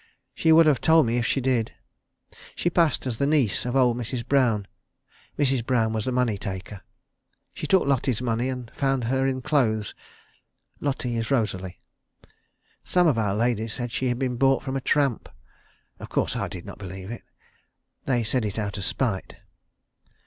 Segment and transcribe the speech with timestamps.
[0.33, 1.73] She would have told me if she did.
[2.55, 4.27] She passed as the niece of old Mrs.
[4.27, 4.65] Brown.
[5.37, 5.63] Mrs.
[5.63, 6.81] Brown was the money taker.
[7.53, 9.93] She took Lotty's money and found her in clothes.
[10.79, 11.81] Lotty is Rosalie.
[12.83, 15.29] Some of our ladies said she had been bought from a tramp.
[15.99, 17.21] Of course I did not believe it.
[18.05, 19.35] They said it out of spite.